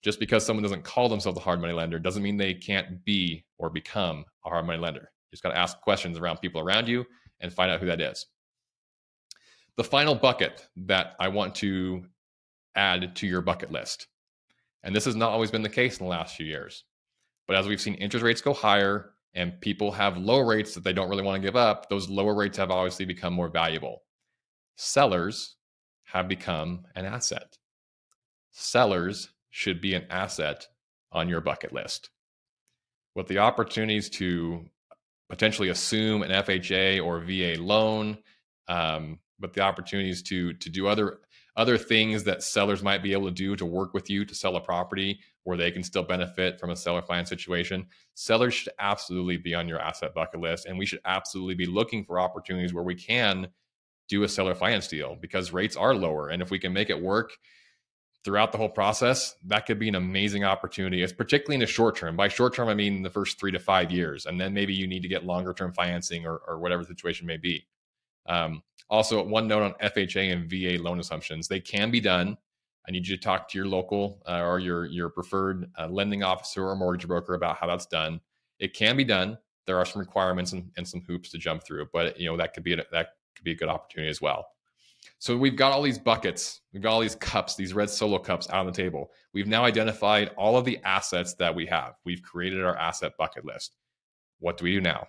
just 0.02 0.20
because 0.20 0.46
someone 0.46 0.64
doesn't 0.64 0.84
call 0.84 1.08
themselves 1.08 1.38
a 1.38 1.42
hard 1.42 1.62
money 1.62 1.74
lender 1.74 1.98
doesn't 1.98 2.22
mean 2.22 2.36
they 2.36 2.54
can't 2.54 3.04
be 3.06 3.46
or 3.58 3.70
become 3.70 4.26
a 4.46 4.50
hard 4.50 4.66
money 4.66 4.80
lender. 4.80 5.02
You 5.02 5.32
just 5.32 5.44
got 5.44 5.52
to 5.52 5.58
ask 5.58 5.80
questions 5.82 6.18
around 6.18 6.38
people 6.38 6.62
around 6.62 6.88
you 6.88 7.06
and 7.40 7.54
find 7.54 7.72
out 7.72 7.80
who 7.80 7.86
that 7.86 8.02
is. 8.02 8.26
The 9.78 9.84
final 9.84 10.14
bucket 10.14 10.68
that 10.76 11.16
i 11.20 11.30
want 11.30 11.56
to 11.56 12.04
add 12.76 13.16
to 13.18 13.28
your 13.28 13.42
bucket 13.42 13.72
list. 13.72 14.08
And 14.84 14.96
this 14.96 15.06
has 15.06 15.16
not 15.16 15.32
always 15.32 15.52
been 15.52 15.62
the 15.62 15.70
case 15.70 16.00
in 16.00 16.06
the 16.06 16.10
last 16.10 16.36
few 16.36 16.46
years. 16.46 16.84
But 17.48 17.58
as 17.58 17.68
we've 17.68 17.82
seen 17.82 17.96
interest 17.96 18.24
rates 18.24 18.42
go 18.42 18.54
higher 18.54 19.12
and 19.34 19.60
people 19.62 19.92
have 19.92 20.18
low 20.18 20.40
rates 20.40 20.74
that 20.74 20.84
they 20.84 20.94
don't 20.94 21.10
really 21.10 21.24
want 21.24 21.42
to 21.42 21.48
give 21.48 21.56
up, 21.56 21.90
those 21.90 22.10
lower 22.10 22.36
rates 22.36 22.58
have 22.58 22.72
obviously 22.72 23.06
become 23.06 23.34
more 23.34 23.50
valuable. 23.50 24.04
Sellers 24.76 25.56
have 26.06 26.28
become 26.28 26.86
an 26.96 27.06
asset. 27.06 27.58
Sellers 28.52 29.30
should 29.50 29.82
be 29.82 29.94
an 29.94 30.06
asset 30.10 30.68
on 31.12 31.28
your 31.28 31.42
bucket 31.42 31.74
list. 31.74 32.10
With 33.16 33.28
the 33.28 33.40
opportunities 33.40 34.10
to 34.12 34.66
potentially 35.30 35.70
assume 35.70 36.24
an 36.24 36.32
FHA 36.32 37.04
or 37.04 37.20
VA 37.20 37.62
loan, 37.62 38.18
um, 38.68 39.20
but 39.40 39.54
the 39.54 39.62
opportunities 39.62 40.22
to 40.24 40.54
to 40.54 40.70
do 40.70 40.88
other 40.88 41.20
other 41.56 41.78
things 41.78 42.24
that 42.24 42.44
sellers 42.44 42.84
might 42.84 43.04
be 43.04 43.14
able 43.14 43.28
to 43.28 43.34
do 43.34 43.56
to 43.56 43.66
work 43.66 43.94
with 43.94 44.10
you 44.10 44.26
to 44.26 44.36
sell 44.36 44.56
a 44.56 44.62
property 44.62 45.20
where 45.44 45.58
they 45.58 45.72
can 45.72 45.84
still 45.84 46.04
benefit 46.04 46.60
from 46.60 46.70
a 46.70 46.76
seller 46.76 47.02
finance 47.02 47.30
situation. 47.30 47.86
Sellers 48.14 48.54
should 48.54 48.72
absolutely 48.80 49.38
be 49.38 49.56
on 49.56 49.68
your 49.68 49.80
asset 49.80 50.14
bucket 50.14 50.40
list. 50.40 50.66
And 50.66 50.78
we 50.78 50.86
should 50.86 51.02
absolutely 51.06 51.56
be 51.56 51.66
looking 51.66 52.04
for 52.04 52.20
opportunities 52.20 52.74
where 52.74 52.84
we 52.84 52.96
can 52.96 53.48
do 54.08 54.24
a 54.24 54.30
seller 54.30 54.56
finance 54.56 54.88
deal 54.88 55.18
because 55.20 55.54
rates 55.54 55.76
are 55.76 55.96
lower. 55.96 56.30
And 56.30 56.42
if 56.42 56.52
we 56.52 56.60
can 56.60 56.74
make 56.74 56.90
it 56.90 57.02
work 57.02 57.32
throughout 58.24 58.52
the 58.52 58.58
whole 58.58 58.70
process, 58.70 59.36
that 59.46 59.66
could 59.66 59.80
be 59.80 59.88
an 59.88 59.96
amazing 59.96 60.44
opportunity. 60.44 61.02
It's 61.02 61.14
particularly 61.14 61.56
in 61.56 61.62
the 61.62 61.68
short 61.68 61.96
term. 61.96 62.16
By 62.16 62.28
short 62.28 62.54
term, 62.54 62.68
I 62.68 62.74
mean 62.74 63.02
the 63.02 63.10
first 63.10 63.40
three 63.40 63.52
to 63.52 63.60
five 63.60 63.92
years. 63.92 64.26
And 64.26 64.40
then 64.40 64.54
maybe 64.54 64.74
you 64.74 64.88
need 64.88 65.02
to 65.04 65.08
get 65.08 65.26
longer 65.26 65.54
term 65.54 65.74
financing 65.74 66.26
or, 66.26 66.42
or 66.48 66.60
whatever 66.60 66.84
the 66.84 66.90
situation 66.90 67.28
may 67.28 67.38
be. 67.38 67.66
Um, 68.30 68.64
also, 68.90 69.24
one 69.24 69.48
note 69.48 69.64
on 69.64 69.74
FHA 69.90 70.32
and 70.32 70.50
VA 70.50 70.82
loan 70.82 71.00
assumptions: 71.00 71.48
they 71.48 71.60
can 71.60 71.92
be 71.92 72.00
done. 72.00 72.38
I 72.88 72.92
need 72.92 73.08
you 73.08 73.16
to 73.18 73.22
talk 73.22 73.50
to 73.50 73.58
your 73.58 73.68
local 73.68 74.24
uh, 74.28 74.42
or 74.42 74.60
your 74.60 74.86
your 74.86 75.10
preferred 75.10 75.70
uh, 75.78 75.88
lending 75.88 76.24
officer 76.24 76.68
or 76.68 76.76
mortgage 76.76 77.08
broker 77.08 77.34
about 77.34 77.58
how 77.58 77.68
that's 77.68 77.86
done. 77.86 78.22
It 78.60 78.74
can 78.74 78.96
be 78.96 79.04
done. 79.04 79.38
There 79.68 79.78
are 79.78 79.86
some 79.86 80.00
requirements 80.00 80.54
and, 80.54 80.72
and 80.78 80.88
some 80.88 81.02
hoops 81.02 81.30
to 81.32 81.38
jump 81.38 81.64
through, 81.64 81.90
but 81.92 82.20
you 82.20 82.30
know 82.30 82.38
that 82.38 82.54
could 82.54 82.64
be 82.64 82.74
a, 82.74 82.84
that 82.92 83.10
could 83.36 83.44
be 83.44 83.52
a 83.52 83.56
good 83.56 83.70
opportunity 83.70 84.10
as 84.10 84.22
well. 84.22 84.48
So 85.20 85.38
we've 85.38 85.56
got 85.56 85.72
all 85.72 85.82
these 85.82 86.00
buckets, 86.00 86.62
we've 86.74 86.82
got 86.82 86.92
all 86.92 87.00
these 87.00 87.16
cups, 87.16 87.56
these 87.56 87.74
red 87.74 87.90
solo 87.90 88.20
cups 88.20 88.50
out 88.50 88.62
on 88.62 88.66
the 88.66 88.72
table. 88.72 89.12
We've 89.34 89.48
now 89.48 89.66
identified 89.66 90.32
all 90.38 90.58
of 90.58 90.66
the 90.66 90.80
assets 90.84 91.34
that 91.36 91.54
we 91.54 91.66
have. 91.68 91.96
We've 92.06 92.24
created 92.24 92.64
our 92.64 92.78
asset 92.78 93.14
bucket 93.18 93.46
list. 93.46 93.76
What 94.40 94.58
do 94.58 94.64
we 94.64 94.74
do 94.74 94.82
now? 94.82 95.08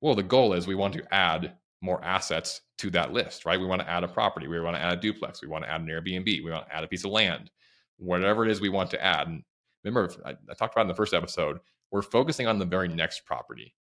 Well, 0.00 0.14
the 0.14 0.22
goal 0.22 0.52
is 0.52 0.66
we 0.66 0.74
want 0.74 0.94
to 0.94 1.14
add 1.14 1.54
more 1.80 2.02
assets 2.04 2.62
to 2.78 2.90
that 2.90 3.12
list, 3.12 3.44
right? 3.44 3.60
We 3.60 3.66
want 3.66 3.82
to 3.82 3.88
add 3.88 4.04
a 4.04 4.08
property, 4.08 4.48
we 4.48 4.60
want 4.60 4.76
to 4.76 4.82
add 4.82 4.98
a 4.98 5.00
duplex, 5.00 5.42
we 5.42 5.48
want 5.48 5.64
to 5.64 5.70
add 5.70 5.80
an 5.80 5.86
Airbnb, 5.86 6.26
we 6.26 6.50
want 6.50 6.66
to 6.66 6.74
add 6.74 6.84
a 6.84 6.88
piece 6.88 7.04
of 7.04 7.10
land, 7.10 7.50
whatever 7.98 8.44
it 8.44 8.50
is 8.50 8.60
we 8.60 8.68
want 8.68 8.90
to 8.90 9.04
add. 9.04 9.28
And 9.28 9.42
remember, 9.84 10.12
I, 10.24 10.30
I 10.50 10.54
talked 10.54 10.74
about 10.74 10.82
in 10.82 10.88
the 10.88 10.94
first 10.94 11.14
episode, 11.14 11.60
we're 11.90 12.02
focusing 12.02 12.46
on 12.46 12.58
the 12.58 12.64
very 12.64 12.88
next 12.88 13.24
property. 13.24 13.74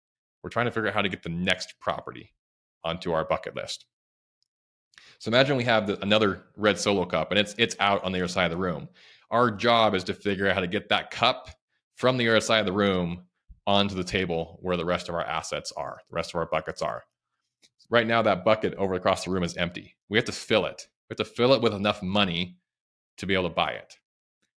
We're 0.44 0.50
trying 0.50 0.66
to 0.66 0.72
figure 0.72 0.90
out 0.90 0.96
how 0.96 1.02
to 1.02 1.10
get 1.10 1.24
the 1.24 1.30
next 1.30 1.76
property 1.80 2.34
onto 2.84 3.14
our 3.14 3.24
bucket 3.24 3.56
list. 3.56 3.86
So 5.20 5.30
imagine 5.30 5.56
we 5.56 5.64
have 5.64 5.88
the, 5.88 6.02
another 6.02 6.44
red 6.58 6.78
solo 6.78 7.06
cup 7.06 7.32
and 7.32 7.40
it's 7.40 7.56
it's 7.58 7.76
out 7.80 8.04
on 8.04 8.12
the 8.12 8.20
other 8.20 8.28
side 8.28 8.46
of 8.46 8.52
the 8.52 8.58
room. 8.58 8.90
Our 9.32 9.52
job 9.52 9.96
is 9.96 10.04
to 10.06 10.14
figure 10.14 10.48
out 10.48 10.56
how 10.56 10.62
to 10.62 10.68
get 10.68 10.90
that 10.90 11.12
cup 11.12 11.50
from 11.96 12.18
the 12.18 12.28
other 12.28 12.42
side 12.42 12.60
of 12.60 12.66
the 12.66 12.74
room 12.74 13.24
onto 13.66 13.96
the 13.96 14.04
table 14.04 14.60
where 14.62 14.76
the 14.76 14.86
rest 14.86 15.08
of 15.08 15.16
our 15.16 15.24
assets 15.24 15.72
are, 15.78 16.00
the 16.10 16.16
rest 16.16 16.32
of 16.32 16.36
our 16.36 16.46
buckets 16.46 16.82
are. 16.82 17.04
Right 17.90 18.08
now 18.08 18.22
that 18.22 18.46
bucket 18.46 18.74
over 18.76 18.94
across 18.94 19.26
the 19.26 19.32
room 19.32 19.44
is 19.44 19.58
empty. 19.58 19.96
We 20.10 20.18
have 20.18 20.26
to 20.26 20.32
fill 20.32 20.66
it. 20.66 20.88
We 21.10 21.14
have 21.14 21.28
to 21.28 21.34
fill 21.34 21.54
it 21.54 21.62
with 21.62 21.74
enough 21.74 22.02
money 22.02 22.58
to 23.18 23.26
be 23.26 23.34
able 23.34 23.50
to 23.50 23.56
buy 23.56 23.72
it. 23.72 23.96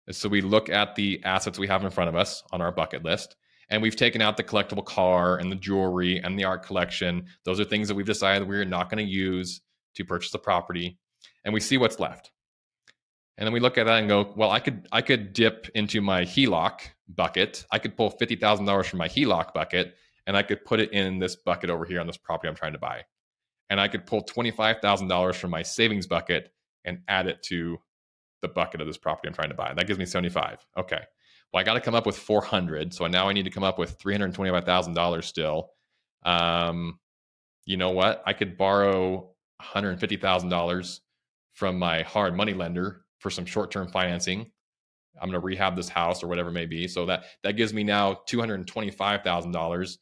And 0.07 0.15
so 0.15 0.29
we 0.29 0.41
look 0.41 0.69
at 0.69 0.95
the 0.95 1.21
assets 1.23 1.57
we 1.57 1.67
have 1.67 1.83
in 1.83 1.89
front 1.89 2.09
of 2.09 2.15
us 2.15 2.43
on 2.51 2.61
our 2.61 2.71
bucket 2.71 3.03
list, 3.03 3.35
and 3.69 3.81
we've 3.81 3.95
taken 3.95 4.21
out 4.21 4.37
the 4.37 4.43
collectible 4.43 4.85
car 4.85 5.37
and 5.37 5.51
the 5.51 5.55
jewelry 5.55 6.19
and 6.19 6.37
the 6.37 6.43
art 6.43 6.63
collection. 6.63 7.25
Those 7.43 7.59
are 7.59 7.65
things 7.65 7.87
that 7.87 7.95
we've 7.95 8.05
decided 8.05 8.47
we're 8.47 8.65
not 8.65 8.89
going 8.89 9.03
to 9.03 9.11
use 9.11 9.61
to 9.95 10.05
purchase 10.05 10.31
the 10.31 10.37
property, 10.39 10.99
and 11.43 11.53
we 11.53 11.59
see 11.59 11.77
what's 11.77 11.99
left. 11.99 12.31
And 13.37 13.45
then 13.45 13.53
we 13.53 13.59
look 13.59 13.77
at 13.77 13.87
that 13.87 13.99
and 13.99 14.07
go, 14.07 14.33
well, 14.37 14.51
I 14.51 14.59
could 14.59 14.87
I 14.91 15.01
could 15.01 15.33
dip 15.33 15.69
into 15.75 16.01
my 16.01 16.23
HELOC 16.23 16.79
bucket. 17.09 17.65
I 17.71 17.79
could 17.79 17.97
pull 17.97 18.09
fifty 18.11 18.35
thousand 18.35 18.65
dollars 18.65 18.87
from 18.87 18.99
my 18.99 19.09
HELOC 19.09 19.53
bucket, 19.53 19.95
and 20.27 20.35
I 20.37 20.43
could 20.43 20.65
put 20.65 20.79
it 20.79 20.91
in 20.91 21.19
this 21.19 21.35
bucket 21.35 21.69
over 21.69 21.85
here 21.85 21.99
on 21.99 22.07
this 22.07 22.17
property 22.17 22.49
I'm 22.49 22.55
trying 22.55 22.73
to 22.73 22.79
buy. 22.79 23.03
And 23.69 23.79
I 23.79 23.87
could 23.87 24.05
pull 24.05 24.21
twenty 24.21 24.51
five 24.51 24.77
thousand 24.81 25.07
dollars 25.07 25.35
from 25.35 25.51
my 25.51 25.63
savings 25.63 26.07
bucket 26.07 26.51
and 26.83 26.99
add 27.07 27.27
it 27.27 27.41
to 27.43 27.77
the 28.41 28.47
bucket 28.47 28.81
of 28.81 28.87
this 28.87 28.97
property 28.97 29.27
I'm 29.27 29.33
trying 29.33 29.49
to 29.49 29.55
buy. 29.55 29.73
That 29.73 29.87
gives 29.87 29.99
me 29.99 30.05
seventy 30.05 30.29
five. 30.29 30.65
Okay. 30.77 31.01
Well, 31.53 31.61
I 31.61 31.63
got 31.63 31.73
to 31.75 31.81
come 31.81 31.95
up 31.95 32.05
with 32.05 32.17
four 32.17 32.41
hundred. 32.41 32.93
So 32.93 33.07
now 33.07 33.27
I 33.27 33.33
need 33.33 33.45
to 33.45 33.51
come 33.51 33.63
up 33.63 33.79
with 33.79 33.91
three 33.99 34.13
hundred 34.13 34.33
twenty 34.33 34.51
five 34.51 34.65
thousand 34.65 34.93
dollars 34.93 35.25
still. 35.25 35.71
Um, 36.23 36.99
you 37.65 37.77
know 37.77 37.91
what? 37.91 38.21
I 38.25 38.33
could 38.33 38.57
borrow 38.57 39.11
one 39.13 39.27
hundred 39.61 39.99
fifty 39.99 40.17
thousand 40.17 40.49
dollars 40.49 41.01
from 41.53 41.79
my 41.79 42.01
hard 42.03 42.35
money 42.35 42.53
lender 42.53 43.05
for 43.19 43.29
some 43.29 43.45
short-term 43.45 43.87
financing. 43.87 44.51
I'm 45.21 45.29
going 45.29 45.39
to 45.39 45.45
rehab 45.45 45.75
this 45.75 45.89
house 45.89 46.21
or 46.21 46.27
whatever 46.27 46.49
it 46.49 46.53
may 46.53 46.65
be. 46.65 46.87
So 46.87 47.05
that 47.05 47.23
that 47.43 47.53
gives 47.53 47.73
me 47.73 47.83
now 47.83 48.19
$225,000 48.29 49.97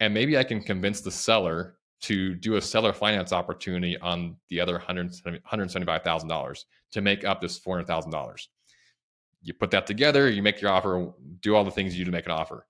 and 0.00 0.14
maybe 0.14 0.38
I 0.38 0.44
can 0.44 0.62
convince 0.62 1.00
the 1.00 1.10
seller 1.10 1.76
to 2.00 2.34
do 2.34 2.56
a 2.56 2.62
seller 2.62 2.92
finance 2.92 3.32
opportunity 3.32 3.98
on 3.98 4.36
the 4.50 4.60
other 4.60 4.78
$175,000 4.78 6.64
to 6.92 7.00
make 7.00 7.24
up 7.24 7.40
this 7.40 7.58
$400,000. 7.58 8.46
You 9.42 9.54
put 9.54 9.70
that 9.72 9.86
together, 9.86 10.30
you 10.30 10.42
make 10.42 10.60
your 10.60 10.70
offer, 10.70 11.12
do 11.40 11.54
all 11.54 11.64
the 11.64 11.70
things 11.70 11.96
you 11.96 12.04
do 12.04 12.10
to 12.10 12.16
make 12.16 12.26
an 12.26 12.32
offer. 12.32 12.66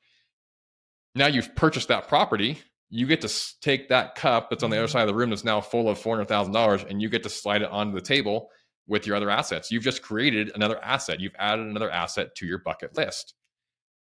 Now 1.15 1.27
you've 1.27 1.55
purchased 1.55 1.89
that 1.89 2.09
property. 2.09 2.59
You 2.91 3.07
get 3.07 3.21
to 3.21 3.61
take 3.61 3.89
that 3.89 4.15
cup 4.15 4.49
that's 4.49 4.63
on 4.63 4.71
the 4.71 4.77
other 4.77 4.87
mm-hmm. 4.87 4.93
side 4.93 5.03
of 5.03 5.09
the 5.09 5.15
room 5.15 5.31
that's 5.31 5.45
now 5.45 5.61
full 5.61 5.89
of 5.89 5.99
$400,000 5.99 6.89
and 6.89 7.03
you 7.03 7.09
get 7.11 7.23
to 7.25 7.29
slide 7.29 7.63
it 7.63 7.71
onto 7.71 7.95
the 7.95 8.01
table 8.01 8.49
with 8.87 9.07
your 9.07 9.17
other 9.17 9.29
assets. 9.29 9.71
You've 9.71 9.83
just 9.83 10.03
created 10.03 10.53
another 10.55 10.83
asset. 10.83 11.21
You've 11.21 11.35
added 11.39 11.67
another 11.67 11.91
asset 11.91 12.35
to 12.37 12.47
your 12.47 12.59
bucket 12.59 12.97
list. 12.97 13.35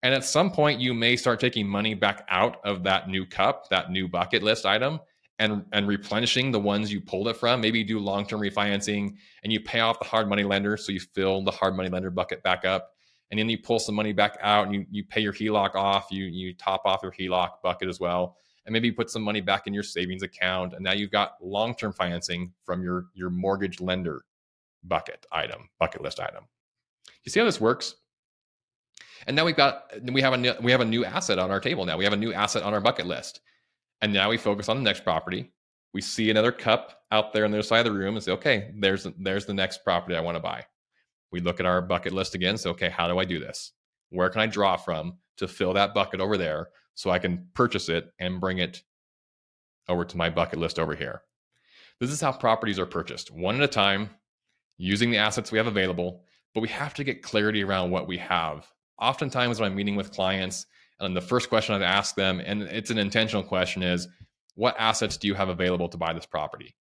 And 0.07 0.15
at 0.15 0.25
some 0.25 0.53
point, 0.53 0.79
you 0.79 0.95
may 0.95 1.17
start 1.17 1.41
taking 1.41 1.67
money 1.67 1.93
back 1.93 2.25
out 2.29 2.65
of 2.65 2.85
that 2.85 3.09
new 3.09 3.27
cup, 3.27 3.69
that 3.71 3.91
new 3.91 4.07
bucket 4.07 4.41
list 4.41 4.65
item, 4.65 5.01
and, 5.41 5.65
and 5.73 5.89
replenishing 5.89 6.53
the 6.53 6.61
ones 6.61 6.93
you 6.93 7.01
pulled 7.01 7.27
it 7.27 7.37
from. 7.37 7.61
Maybe 7.61 7.81
you 7.81 7.85
do 7.85 7.99
long 7.99 8.25
term 8.25 8.39
refinancing 8.39 9.17
and 9.43 9.53
you 9.53 9.59
pay 9.59 9.81
off 9.81 9.99
the 9.99 10.05
hard 10.05 10.29
money 10.29 10.45
lender. 10.45 10.77
So 10.77 10.93
you 10.93 11.01
fill 11.01 11.43
the 11.43 11.51
hard 11.51 11.75
money 11.75 11.89
lender 11.89 12.11
bucket 12.11 12.41
back 12.45 12.65
up. 12.65 12.93
And 13.33 13.41
then 13.41 13.49
you 13.49 13.59
pull 13.59 13.81
some 13.81 13.97
money 13.97 14.13
back 14.13 14.39
out 14.43 14.67
and 14.67 14.77
you, 14.77 14.87
you 14.93 15.03
pay 15.03 15.21
your 15.23 15.33
HELOC 15.33 15.75
off. 15.75 16.07
You, 16.13 16.27
you 16.27 16.55
top 16.55 16.83
off 16.85 17.01
your 17.03 17.11
HELOC 17.11 17.61
bucket 17.65 17.89
as 17.89 17.99
well. 17.99 18.37
And 18.65 18.73
maybe 18.73 18.87
you 18.87 18.95
put 18.95 19.11
some 19.11 19.23
money 19.23 19.41
back 19.41 19.67
in 19.67 19.75
your 19.75 19.83
savings 19.83 20.23
account. 20.23 20.73
And 20.73 20.85
now 20.85 20.93
you've 20.93 21.11
got 21.11 21.33
long 21.43 21.75
term 21.75 21.93
financing 21.93 22.53
from 22.65 22.81
your, 22.81 23.07
your 23.13 23.31
mortgage 23.31 23.81
lender 23.81 24.23
bucket 24.85 25.27
item, 25.33 25.69
bucket 25.81 26.01
list 26.01 26.21
item. 26.21 26.45
You 27.25 27.33
see 27.33 27.41
how 27.41 27.47
this 27.47 27.61
works? 27.61 27.97
And 29.27 29.37
now 29.37 29.45
we've 29.45 29.57
got 29.57 29.91
we 30.13 30.21
have 30.23 30.33
a 30.33 30.37
new, 30.37 30.55
we 30.61 30.73
have 30.73 30.81
a 30.81 30.85
new 30.85 31.05
asset 31.05 31.39
on 31.39 31.51
our 31.51 31.61
table 31.61 31.85
now. 31.85 31.97
We 31.97 32.05
have 32.05 32.13
a 32.13 32.17
new 32.17 32.33
asset 32.33 32.63
on 32.63 32.75
our 32.75 32.81
bucket 32.81 33.07
list. 33.07 33.41
And 34.03 34.13
now 34.13 34.31
we 34.31 34.37
focus 34.37 34.69
on 34.69 34.77
the 34.77 34.83
next 34.83 35.05
property. 35.05 35.53
We 35.95 36.03
see 36.03 36.31
another 36.31 36.53
cup 36.53 37.03
out 37.11 37.33
there 37.33 37.45
on 37.45 37.51
the 37.51 37.59
other 37.59 37.67
side 37.67 37.87
of 37.87 37.93
the 37.93 37.99
room 37.99 38.17
and 38.17 38.23
say, 38.23 38.33
okay, 38.33 38.71
there's 38.77 39.07
there's 39.19 39.47
the 39.47 39.55
next 39.55 39.85
property 39.85 40.17
I 40.17 40.21
want 40.21 40.37
to 40.37 40.43
buy. 40.43 40.65
We 41.33 41.41
look 41.41 41.61
at 41.61 41.67
our 41.67 41.81
bucket 41.83 42.13
list 42.13 42.35
again. 42.35 42.59
So, 42.59 42.71
okay, 42.71 42.89
how 42.89 43.09
do 43.09 43.19
I 43.19 43.25
do 43.25 43.41
this? 43.41 43.73
Where 44.11 44.29
can 44.29 44.41
I 44.41 44.47
draw 44.47 44.77
from 44.77 45.19
to 45.39 45.49
fill 45.49 45.73
that 45.75 45.95
bucket 45.95 46.21
over 46.21 46.37
there 46.37 46.69
so 46.95 47.11
I 47.11 47.19
can 47.19 47.49
purchase 47.55 47.89
it 47.89 48.13
and 48.21 48.41
bring 48.41 48.59
it 48.59 48.83
over 49.89 50.05
to 50.05 50.17
my 50.17 50.31
bucket 50.31 50.59
list 50.59 50.79
over 50.79 50.95
here? 50.95 51.23
This 51.99 52.11
is 52.11 52.21
how 52.21 52.33
properties 52.33 52.79
are 52.79 52.87
purchased, 52.87 53.31
one 53.31 53.57
at 53.57 53.63
a 53.63 53.69
time, 53.69 54.11
using 54.77 55.11
the 55.11 55.17
assets 55.17 55.51
we 55.51 55.59
have 55.59 55.67
available, 55.67 56.25
but 56.55 56.61
we 56.61 56.69
have 56.69 56.95
to 56.95 57.05
get 57.05 57.23
clarity 57.23 57.65
around 57.65 57.91
what 57.91 58.07
we 58.07 58.19
have. 58.19 58.67
Oftentimes, 58.99 59.61
when 59.61 59.71
I'm 59.71 59.77
meeting 59.77 59.97
with 59.97 60.13
clients, 60.13 60.67
and 61.01 61.17
the 61.17 61.21
first 61.21 61.49
question 61.49 61.75
I've 61.75 61.83
asked 61.83 62.17
them, 62.17 62.41
and 62.45 62.63
it's 62.63 62.91
an 62.91 62.99
intentional 62.99 63.43
question, 63.43 63.83
is 63.83 64.09
what 64.55 64.75
assets 64.79 65.17
do 65.17 65.29
you 65.29 65.35
have 65.35 65.49
available 65.49 65.89
to 65.91 65.99
buy 65.99 66.13
this 66.13 66.27
property? 66.27 66.75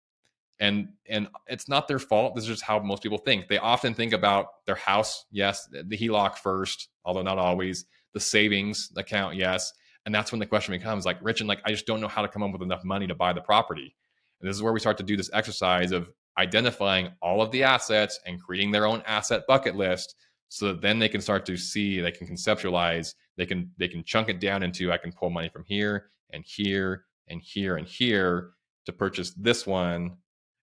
And 0.60 0.90
and 1.10 1.28
it's 1.48 1.68
not 1.68 1.90
their 1.90 2.00
fault. 2.00 2.34
This 2.34 2.46
is 2.46 2.50
just 2.50 2.64
how 2.64 2.80
most 2.80 3.04
people 3.04 3.18
think. 3.18 3.50
They 3.50 3.58
often 3.58 3.94
think 3.94 4.14
about 4.14 4.66
their 4.66 4.76
house, 4.76 5.26
yes, 5.30 5.68
the 5.70 5.98
HELOC 5.98 6.38
first, 6.38 6.88
although 7.04 7.24
not 7.24 7.38
always, 7.38 7.86
the 8.14 8.22
savings 8.22 8.92
account, 8.96 9.36
yes. 9.36 9.74
And 10.06 10.16
that's 10.16 10.32
when 10.32 10.40
the 10.40 10.46
question 10.46 10.72
becomes 10.72 11.06
like, 11.06 11.18
Rich, 11.22 11.42
and 11.42 11.50
like 11.50 11.60
I 11.66 11.72
just 11.72 11.86
don't 11.86 12.00
know 12.00 12.08
how 12.08 12.22
to 12.22 12.30
come 12.30 12.44
up 12.44 12.54
with 12.54 12.62
enough 12.62 12.86
money 12.86 13.08
to 13.08 13.16
buy 13.16 13.34
the 13.34 13.42
property. 13.42 13.94
And 14.40 14.50
this 14.50 14.56
is 14.56 14.64
where 14.64 14.72
we 14.72 14.80
start 14.80 14.98
to 14.98 15.04
do 15.04 15.18
this 15.18 15.30
exercise 15.34 15.92
of 15.92 16.10
identifying 16.38 17.10
all 17.22 17.42
of 17.42 17.52
the 17.52 17.64
assets 17.64 18.20
and 18.26 18.42
creating 18.42 18.72
their 18.72 18.86
own 18.86 19.02
asset 19.06 19.44
bucket 19.48 19.76
list 19.76 20.16
so 20.50 20.68
that 20.68 20.82
then 20.82 21.00
they 21.00 21.10
can 21.10 21.22
start 21.22 21.46
to 21.46 21.58
see 21.58 22.00
they 22.00 22.12
can 22.12 22.28
conceptualize 22.28 23.16
they 23.38 23.46
can 23.46 23.72
they 23.78 23.88
can 23.88 24.04
chunk 24.04 24.30
it 24.30 24.40
down 24.40 24.64
into 24.64 24.92
i 24.92 24.98
can 24.98 25.12
pull 25.12 25.30
money 25.30 25.50
from 25.50 25.64
here 25.66 26.12
and 26.32 26.44
here 26.46 27.06
and 27.28 27.42
here 27.42 27.78
and 27.78 27.88
here 27.88 28.52
to 28.86 28.94
purchase 28.94 29.32
this 29.32 29.66
one 29.66 30.16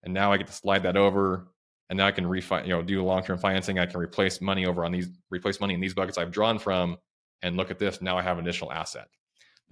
and 0.02 0.12
now 0.12 0.32
i 0.32 0.36
get 0.36 0.46
to 0.46 0.52
slide 0.52 0.82
that 0.82 0.96
over 0.96 1.48
and 1.90 1.96
now 1.96 2.06
i 2.06 2.12
can 2.12 2.24
refi 2.24 2.62
you 2.62 2.70
know 2.70 2.82
do 2.82 3.02
long-term 3.02 3.38
financing 3.38 3.78
i 3.78 3.86
can 3.86 4.00
replace 4.00 4.40
money 4.40 4.66
over 4.66 4.84
on 4.84 4.92
these 4.92 5.08
replace 5.30 5.60
money 5.60 5.74
in 5.74 5.80
these 5.80 5.94
buckets 5.94 6.18
i've 6.18 6.30
drawn 6.30 6.58
from 6.58 6.96
and 7.42 7.56
look 7.56 7.70
at 7.70 7.78
this 7.78 8.00
now 8.00 8.16
i 8.16 8.22
have 8.22 8.38
an 8.38 8.44
additional 8.44 8.72
asset. 8.72 9.08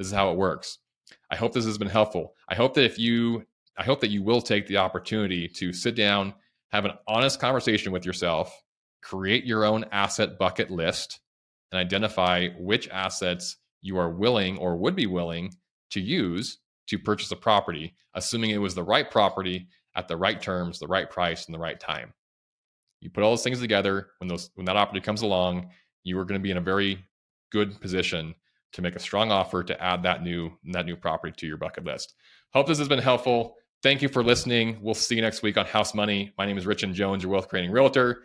This 0.00 0.06
is 0.06 0.14
how 0.14 0.30
it 0.30 0.38
works. 0.38 0.78
I 1.30 1.36
hope 1.36 1.52
this 1.52 1.66
has 1.66 1.76
been 1.76 1.88
helpful. 1.88 2.34
I 2.48 2.54
hope 2.54 2.72
that 2.74 2.84
if 2.84 2.98
you 2.98 3.44
I 3.76 3.84
hope 3.84 4.00
that 4.00 4.10
you 4.10 4.22
will 4.22 4.40
take 4.40 4.66
the 4.66 4.78
opportunity 4.78 5.46
to 5.48 5.74
sit 5.74 5.94
down, 5.94 6.32
have 6.72 6.86
an 6.86 6.92
honest 7.06 7.38
conversation 7.38 7.92
with 7.92 8.06
yourself, 8.06 8.62
create 9.02 9.44
your 9.44 9.64
own 9.64 9.84
asset 9.92 10.38
bucket 10.38 10.70
list, 10.70 11.20
and 11.72 11.78
identify 11.78 12.48
which 12.58 12.88
assets 12.88 13.56
you 13.82 13.96
are 13.96 14.10
willing 14.10 14.58
or 14.58 14.76
would 14.76 14.96
be 14.96 15.06
willing 15.06 15.54
to 15.90 16.00
use 16.00 16.58
to 16.88 16.98
purchase 16.98 17.30
a 17.30 17.36
property, 17.36 17.94
assuming 18.14 18.50
it 18.50 18.58
was 18.58 18.74
the 18.74 18.82
right 18.82 19.10
property 19.10 19.68
at 19.94 20.08
the 20.08 20.16
right 20.16 20.40
terms, 20.40 20.78
the 20.78 20.86
right 20.86 21.08
price, 21.08 21.46
and 21.46 21.54
the 21.54 21.58
right 21.58 21.78
time. 21.78 22.12
You 23.00 23.10
put 23.10 23.22
all 23.22 23.30
those 23.30 23.44
things 23.44 23.60
together. 23.60 24.08
When 24.18 24.28
those 24.28 24.50
when 24.54 24.66
that 24.66 24.76
opportunity 24.76 25.04
comes 25.04 25.22
along, 25.22 25.70
you 26.04 26.18
are 26.18 26.24
going 26.24 26.38
to 26.38 26.42
be 26.42 26.50
in 26.50 26.58
a 26.58 26.62
very 26.62 27.04
good 27.50 27.80
position 27.80 28.34
to 28.72 28.82
make 28.82 28.94
a 28.94 29.00
strong 29.00 29.32
offer 29.32 29.64
to 29.64 29.82
add 29.82 30.02
that 30.02 30.22
new 30.22 30.50
that 30.72 30.86
new 30.86 30.96
property 30.96 31.32
to 31.38 31.46
your 31.46 31.56
bucket 31.56 31.84
list. 31.84 32.14
Hope 32.52 32.66
this 32.66 32.78
has 32.78 32.88
been 32.88 32.98
helpful. 32.98 33.56
Thank 33.82 34.02
you 34.02 34.08
for 34.08 34.22
listening. 34.22 34.78
We'll 34.82 34.94
see 34.94 35.16
you 35.16 35.22
next 35.22 35.42
week 35.42 35.56
on 35.56 35.64
House 35.64 35.94
Money. 35.94 36.32
My 36.36 36.44
name 36.44 36.58
is 36.58 36.66
Richard 36.66 36.92
Jones, 36.92 37.22
your 37.22 37.32
wealth 37.32 37.48
creating 37.48 37.70
realtor. 37.70 38.24